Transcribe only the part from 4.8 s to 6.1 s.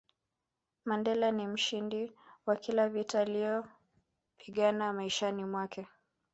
maishani mwake